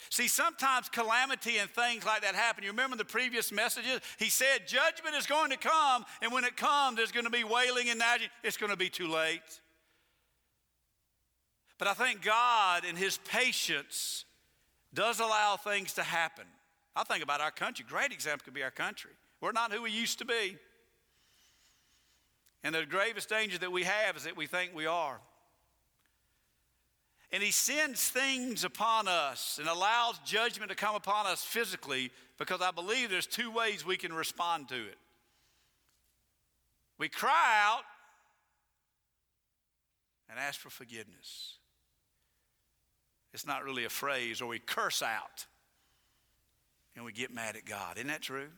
[0.08, 2.64] See, sometimes calamity and things like that happen.
[2.64, 4.00] You remember the previous messages?
[4.18, 7.44] He said judgment is going to come, and when it comes, there's going to be
[7.44, 8.28] wailing and gnashing.
[8.42, 9.59] It's going to be too late.
[11.80, 14.26] But I think God, in His patience,
[14.92, 16.44] does allow things to happen.
[16.94, 17.86] I think about our country.
[17.88, 19.12] Great example could be our country.
[19.40, 20.58] We're not who we used to be.
[22.62, 25.18] And the gravest danger that we have is that we think we are.
[27.32, 32.60] And he sends things upon us and allows judgment to come upon us physically because
[32.60, 34.98] I believe there's two ways we can respond to it.
[36.98, 37.84] We cry out
[40.28, 41.56] and ask for forgiveness.
[43.32, 45.46] It's not really a phrase, or we curse out
[46.96, 47.96] and we get mad at God.
[47.96, 48.48] Isn't that true?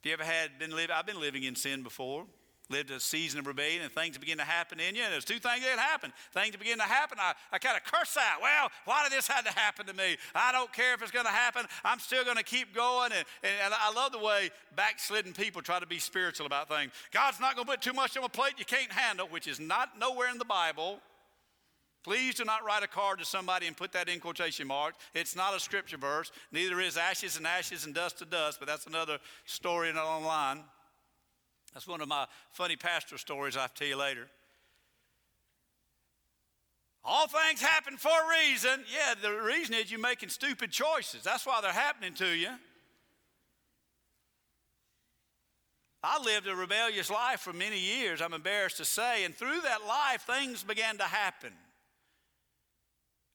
[0.00, 0.90] If you ever had been living?
[0.94, 2.26] I've been living in sin before.
[2.70, 5.02] Lived a season of rebellion and things begin to happen in you.
[5.02, 6.12] And there's two things that happen.
[6.32, 7.18] Things begin to happen.
[7.20, 8.40] I, I kind of curse out.
[8.40, 10.16] Well, why did this have to happen to me?
[10.34, 11.66] I don't care if it's going to happen.
[11.84, 13.12] I'm still going to keep going.
[13.12, 16.92] And, and, and, I love the way backslidden people try to be spiritual about things.
[17.12, 19.60] God's not going to put too much on a plate you can't handle, which is
[19.60, 21.00] not nowhere in the Bible.
[22.04, 24.98] Please do not write a card to somebody and put that in quotation marks.
[25.14, 26.30] It's not a scripture verse.
[26.52, 30.60] Neither is ashes and ashes and dust to dust, but that's another story and online.
[31.72, 34.28] That's one of my funny pastor stories I'll tell you later.
[37.02, 38.84] All things happen for a reason.
[38.92, 41.22] Yeah, the reason is you're making stupid choices.
[41.22, 42.50] That's why they're happening to you.
[46.02, 49.86] I lived a rebellious life for many years, I'm embarrassed to say, and through that
[49.86, 51.52] life, things began to happen.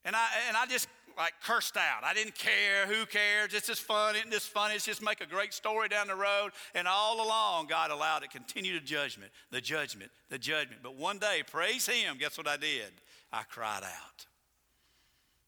[0.05, 0.87] And I, and I just
[1.19, 2.03] like cursed out.
[2.03, 2.87] I didn't care.
[2.87, 3.53] Who cares?
[3.53, 4.15] It's just fun.
[4.15, 4.71] Isn't this fun?
[4.71, 6.51] It's just make a great story down the road.
[6.73, 10.81] And all along, God allowed it continue to judgment, the judgment, the judgment.
[10.81, 12.91] But one day, praise Him, guess what I did?
[13.33, 14.25] I cried out,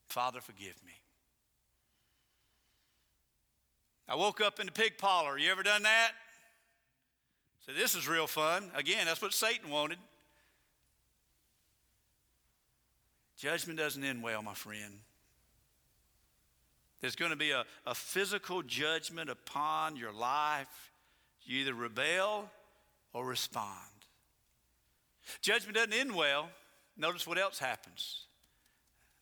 [0.08, 0.92] Father, forgive me.
[4.10, 5.38] I woke up in the pig parlor.
[5.38, 6.12] You ever done that?
[7.66, 8.70] So this is real fun.
[8.76, 10.00] Again, that's what Satan wanted.
[13.42, 15.00] Judgment doesn't end well, my friend.
[17.02, 20.92] There's going to be a, a physical judgment upon your life.
[21.42, 22.52] You either rebel
[23.14, 23.66] or respond.
[25.42, 26.50] Judgment doesn't end well.
[26.96, 28.26] Notice what else happens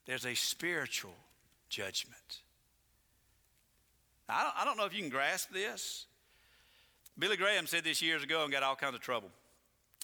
[0.05, 1.15] there's a spiritual
[1.69, 2.39] judgment.
[4.27, 6.07] I, don't, I don't know if you can grasp this.
[7.17, 9.29] Billy Graham said this years ago and got all kinds of trouble.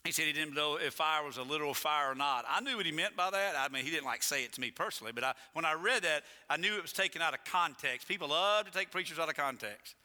[0.05, 2.45] He said he didn't know if fire was a literal fire or not.
[2.47, 3.55] I knew what he meant by that.
[3.57, 6.03] I mean, he didn't like say it to me personally, but I, when I read
[6.03, 8.07] that, I knew it was taken out of context.
[8.07, 9.95] People love to take preachers out of context.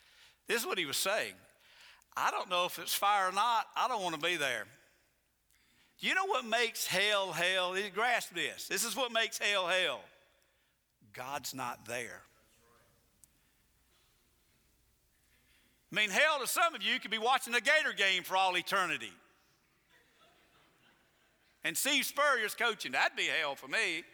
[0.48, 1.34] This is what he was saying.
[2.16, 3.66] I don't know if it's fire or not.
[3.76, 4.64] I don't want to be there.
[5.98, 7.76] You know what makes hell hell?
[7.94, 8.68] Grasp this.
[8.68, 10.00] This is what makes hell hell.
[11.12, 12.22] God's not there.
[15.92, 18.56] I mean, hell to some of you could be watching a Gator game for all
[18.56, 19.12] eternity.
[21.64, 22.92] And Steve Spurrier's coaching.
[22.92, 24.04] That'd be hell for me.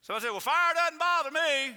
[0.00, 1.76] So I said, Well, fire doesn't bother me.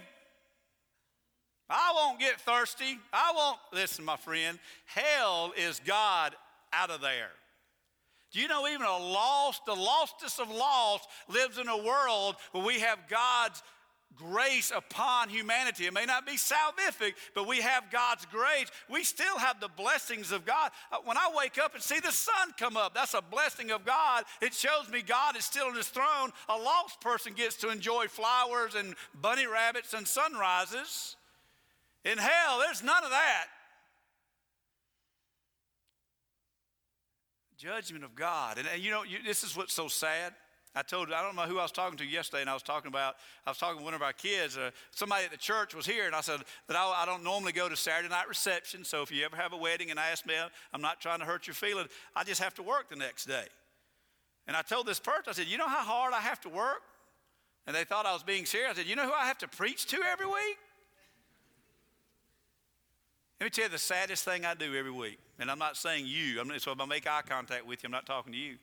[1.69, 2.99] I won't get thirsty.
[3.11, 3.59] I won't.
[3.73, 6.35] Listen, my friend, hell is God
[6.73, 7.31] out of there.
[8.31, 12.63] Do you know even a lost, the lostest of lost lives in a world where
[12.63, 13.63] we have God's
[14.15, 15.85] grace upon humanity.
[15.85, 18.69] It may not be salvific, but we have God's grace.
[18.89, 20.71] We still have the blessings of God.
[20.91, 23.85] Uh, when I wake up and see the sun come up, that's a blessing of
[23.85, 24.23] God.
[24.41, 26.31] It shows me God is still on his throne.
[26.49, 31.15] A lost person gets to enjoy flowers and bunny rabbits and sunrises.
[32.03, 33.45] In hell, there's none of that.
[37.57, 38.57] Judgment of God.
[38.59, 40.33] And, and you know, you, this is what's so sad.
[40.77, 42.87] I told, I don't know who I was talking to yesterday, and I was talking
[42.87, 43.15] about,
[43.47, 44.57] I was talking to one of our kids.
[44.57, 47.51] Uh, somebody at the church was here, and I said that I, I, don't normally
[47.51, 48.85] go to Saturday night reception.
[48.85, 50.35] So if you ever have a wedding and ask me,
[50.71, 53.45] I'm not trying to hurt your feelings, I just have to work the next day.
[54.45, 56.83] And I told this person, I said, You know how hard I have to work?
[57.65, 58.73] And they thought I was being serious.
[58.73, 60.57] I said, You know who I have to preach to every week?
[63.39, 65.17] Let me tell you the saddest thing I do every week.
[65.39, 67.91] And I'm not saying you, I'm, so if I make eye contact with you, I'm
[67.91, 68.57] not talking to you.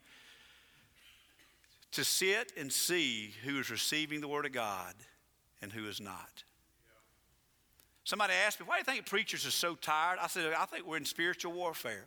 [1.95, 4.95] To sit and see who is receiving the Word of God
[5.63, 6.43] and who is not.
[8.03, 10.19] Somebody asked me, why do you think preachers are so tired?
[10.21, 12.07] I said, I think we're in spiritual warfare.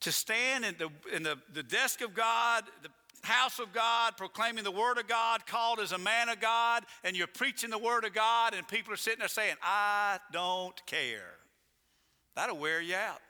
[0.00, 2.90] To stand in the, in the, the desk of God, the
[3.22, 7.16] house of God, proclaiming the Word of God, called as a man of God, and
[7.16, 11.36] you're preaching the Word of God, and people are sitting there saying, I don't care.
[12.36, 13.20] That'll wear you out.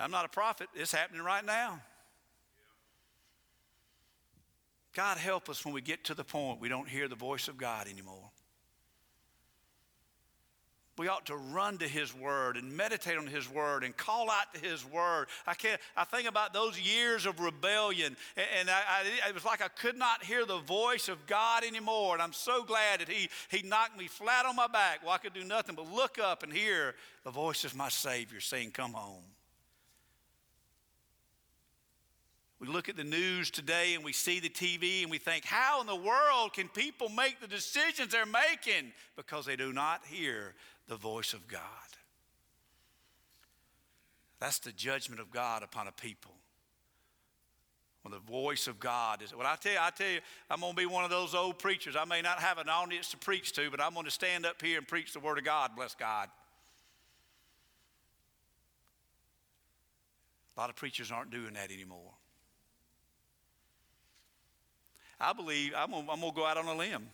[0.00, 1.80] I'm not a prophet, it's happening right now.
[4.94, 7.56] God help us when we get to the point we don't hear the voice of
[7.56, 8.30] God anymore.
[10.98, 14.52] We ought to run to His Word and meditate on His Word and call out
[14.52, 15.28] to His Word.
[15.46, 15.80] I can't.
[15.96, 19.96] I think about those years of rebellion, and, I, I, it was like I could
[19.96, 22.12] not hear the voice of God anymore.
[22.12, 25.02] And I'm so glad that He He knocked me flat on my back.
[25.02, 28.40] Well, I could do nothing but look up and hear the voice of my Savior
[28.40, 29.24] saying, "Come home."
[32.62, 35.80] We look at the news today and we see the TV and we think, how
[35.80, 38.92] in the world can people make the decisions they're making?
[39.16, 40.54] Because they do not hear
[40.86, 41.60] the voice of God.
[44.38, 46.30] That's the judgment of God upon a people.
[48.02, 50.74] When the voice of God is, well, I tell you, I tell you, I'm going
[50.74, 51.96] to be one of those old preachers.
[51.96, 54.62] I may not have an audience to preach to, but I'm going to stand up
[54.62, 56.28] here and preach the Word of God, bless God.
[60.56, 62.12] A lot of preachers aren't doing that anymore.
[65.22, 67.06] I believe, I'm going, to go out on a limb.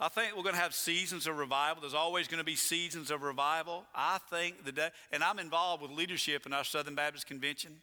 [0.00, 1.82] I think we're going to have seasons of revival.
[1.82, 3.84] There's always going to be seasons of revival.
[3.94, 7.76] I think the day, and I'm involved with leadership in our Southern Baptist Convention.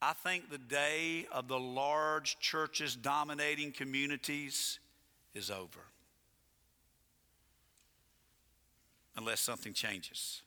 [0.00, 4.78] I think the day of the large churches dominating communities
[5.34, 5.80] is over.
[9.16, 10.40] Unless something changes.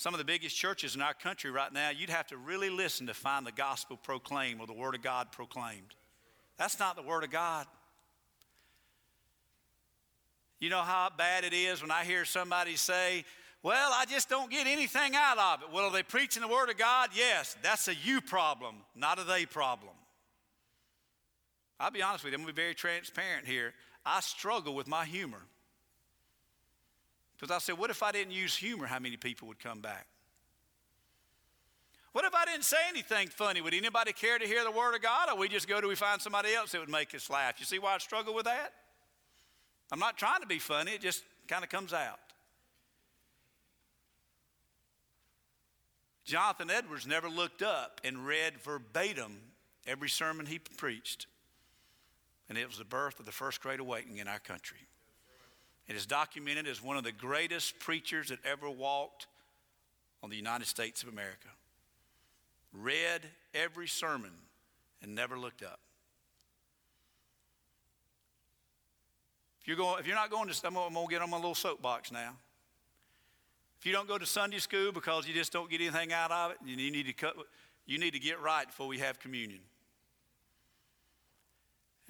[0.00, 3.06] Some of the biggest churches in our country right now, you'd have to really listen
[3.08, 5.94] to find the gospel proclaimed or the Word of God proclaimed.
[6.56, 7.66] That's not the Word of God.
[10.58, 13.26] You know how bad it is when I hear somebody say,
[13.62, 15.68] Well, I just don't get anything out of it.
[15.70, 17.10] Well, are they preaching the Word of God?
[17.14, 19.92] Yes, that's a you problem, not a they problem.
[21.78, 23.74] I'll be honest with you, I'm going to be very transparent here.
[24.06, 25.42] I struggle with my humor.
[27.40, 28.86] Because I said, what if I didn't use humor?
[28.86, 30.06] How many people would come back?
[32.12, 33.62] What if I didn't say anything funny?
[33.62, 35.30] Would anybody care to hear the word of God?
[35.30, 37.54] Or we just go to we find somebody else that would make us laugh?
[37.58, 38.74] You see why I struggle with that?
[39.90, 42.20] I'm not trying to be funny, it just kind of comes out.
[46.24, 49.38] Jonathan Edwards never looked up and read verbatim
[49.86, 51.26] every sermon he preached.
[52.48, 54.78] And it was the birth of the first great awakening in our country.
[55.92, 59.26] Is documented as one of the greatest preachers that ever walked
[60.22, 61.48] on the United States of America.
[62.72, 63.22] Read
[63.52, 64.30] every sermon
[65.02, 65.80] and never looked up.
[69.60, 71.54] If you're, going, if you're not going to, I'm going to get on my little
[71.54, 72.34] soapbox now.
[73.78, 76.52] If you don't go to Sunday school because you just don't get anything out of
[76.52, 77.34] it, you need to, cut,
[77.84, 79.60] you need to get right before we have communion.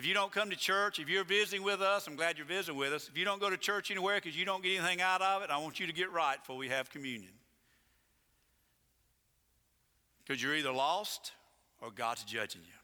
[0.00, 2.78] If you don't come to church, if you're visiting with us, I'm glad you're visiting
[2.78, 3.06] with us.
[3.06, 5.50] If you don't go to church anywhere because you don't get anything out of it,
[5.50, 7.32] I want you to get right before we have communion.
[10.24, 11.32] Because you're either lost
[11.82, 12.78] or God's judging you.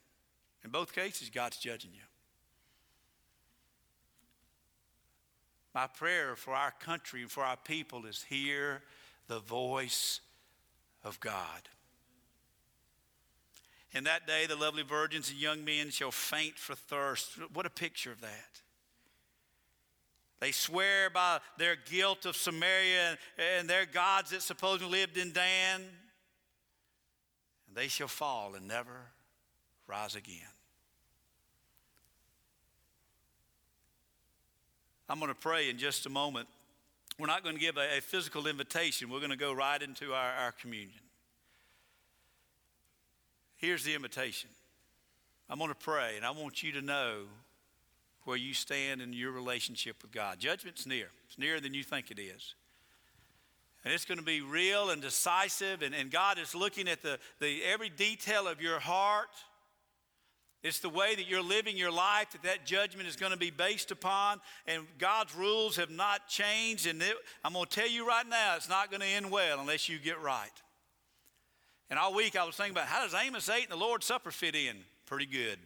[0.63, 2.03] In both cases, God's judging you.
[5.75, 8.83] My prayer for our country and for our people is hear
[9.27, 10.21] the voice
[11.03, 11.63] of God.
[13.95, 17.39] In that day, the lovely virgins and young men shall faint for thirst.
[17.53, 18.61] What a picture of that.
[20.41, 23.17] They swear by their guilt of Samaria
[23.57, 25.81] and their gods that supposedly lived in Dan.
[27.67, 29.13] And they shall fall and never
[29.87, 30.37] rise again.
[35.09, 36.49] I'm going to pray in just a moment.
[37.19, 40.33] We're not going to give a, physical invitation, we're going to go right into our,
[40.33, 41.06] our communion.
[43.57, 44.51] Here's the invitation
[45.49, 47.23] I'm going to pray, and I want you to know
[48.25, 50.39] where you stand in your relationship with God.
[50.39, 52.55] Judgment's near, it's nearer than you think it is.
[53.85, 57.21] And it's going to be real and decisive, and, and God is looking at the,
[57.41, 59.29] the every detail of your heart.
[60.65, 63.53] It's the way that you're living your life that that judgment is going to be
[63.53, 64.41] based upon.
[64.67, 66.89] And God's rules have not changed.
[66.89, 69.61] And it, I'm going to tell you right now, it's not going to end well
[69.61, 70.51] unless you get right.
[71.89, 74.31] And all week I was thinking about how does Amos 8 and the Lord's Supper
[74.31, 74.77] fit in?
[75.07, 75.59] Pretty good.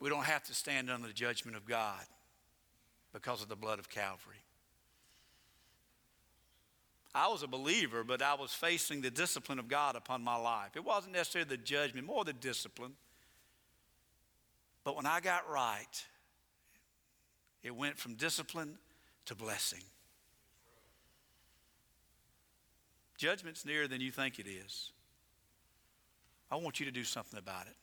[0.00, 2.04] We don't have to stand under the judgment of God
[3.12, 4.36] because of the blood of Calvary.
[7.14, 10.70] I was a believer, but I was facing the discipline of God upon my life.
[10.76, 12.92] It wasn't necessarily the judgment, more the discipline.
[14.84, 16.04] But when I got right,
[17.62, 18.78] it went from discipline
[19.26, 19.82] to blessing.
[23.20, 24.92] Judgment's nearer than you think it is.
[26.50, 27.76] I want you to do something about it.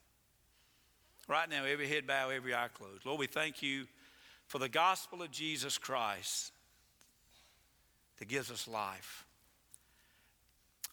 [1.28, 3.06] Right now, every head bow, every eye closed.
[3.06, 3.86] Lord, we thank you
[4.48, 6.52] for the gospel of Jesus Christ
[8.18, 9.27] that gives us life.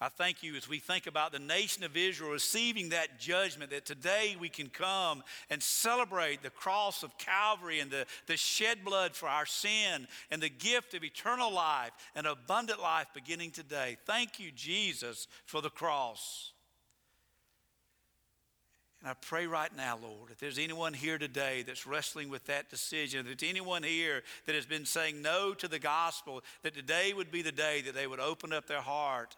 [0.04, 3.86] I thank you as we think about the nation of Israel receiving that judgment, that
[3.86, 9.16] today we can come and celebrate the cross of Calvary and the, the shed blood
[9.16, 13.96] for our sin and the gift of eternal life and abundant life beginning today.
[14.04, 16.52] Thank you, Jesus, for the cross.
[19.00, 22.68] And I pray right now, Lord, if there's anyone here today that's wrestling with that
[22.68, 27.14] decision, if there's anyone here that has been saying no to the gospel, that today
[27.14, 29.34] would be the day that they would open up their heart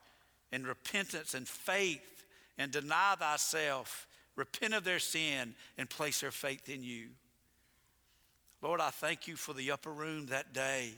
[0.53, 2.24] in repentance and faith
[2.59, 7.09] and deny thyself, repent of their sin, and place their faith in you.
[8.62, 10.92] Lord, I thank you for the upper room that day.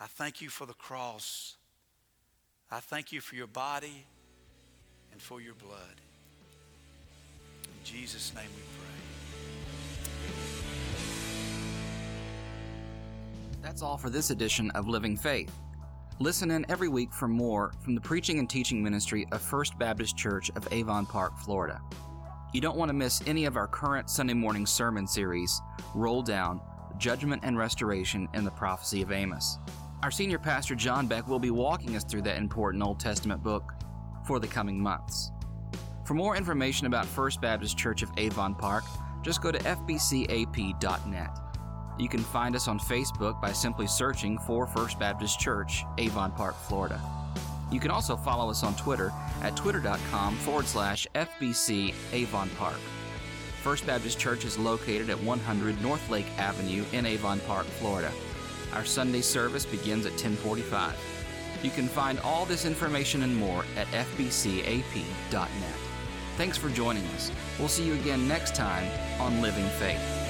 [0.00, 1.56] I thank you for the cross.
[2.70, 4.04] I thank you for your body
[5.12, 6.00] and for your blood.
[7.64, 8.86] In Jesus' name we pray.
[13.62, 15.52] That's all for this edition of Living Faith.
[16.18, 20.16] Listen in every week for more from the preaching and teaching ministry of First Baptist
[20.16, 21.78] Church of Avon Park, Florida.
[22.54, 25.60] You don't want to miss any of our current Sunday morning sermon series,
[25.94, 26.62] Roll Down
[26.96, 29.58] Judgment and Restoration in the Prophecy of Amos.
[30.02, 33.74] Our senior pastor, John Beck, will be walking us through that important Old Testament book
[34.26, 35.32] for the coming months.
[36.06, 38.84] For more information about First Baptist Church of Avon Park,
[39.20, 41.38] just go to fbcap.net.
[41.98, 46.54] You can find us on Facebook by simply searching for First Baptist Church, Avon Park,
[46.54, 47.00] Florida.
[47.70, 52.78] You can also follow us on Twitter at twitter.com forward slash FBC Avon Park.
[53.62, 58.12] First Baptist Church is located at 100 North Lake Avenue in Avon Park, Florida.
[58.74, 60.94] Our Sunday service begins at 1045.
[61.62, 65.48] You can find all this information and more at fbcap.net.
[66.36, 67.32] Thanks for joining us.
[67.58, 68.88] We'll see you again next time
[69.18, 70.25] on Living Faith.